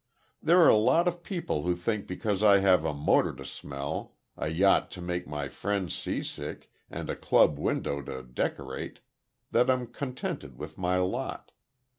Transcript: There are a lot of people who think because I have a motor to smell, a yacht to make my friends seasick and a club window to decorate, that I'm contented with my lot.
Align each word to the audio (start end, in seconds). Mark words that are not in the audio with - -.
There 0.41 0.59
are 0.61 0.67
a 0.69 0.75
lot 0.75 1.07
of 1.07 1.21
people 1.21 1.61
who 1.61 1.75
think 1.75 2.07
because 2.07 2.41
I 2.41 2.57
have 2.57 2.83
a 2.85 2.91
motor 2.91 3.33
to 3.35 3.45
smell, 3.45 4.15
a 4.35 4.47
yacht 4.47 4.89
to 4.97 4.99
make 5.01 5.27
my 5.27 5.47
friends 5.47 5.93
seasick 5.95 6.71
and 6.89 7.07
a 7.07 7.15
club 7.15 7.59
window 7.59 8.01
to 8.01 8.23
decorate, 8.23 9.01
that 9.51 9.69
I'm 9.69 9.85
contented 9.85 10.57
with 10.57 10.75
my 10.75 10.97
lot. 10.97 11.51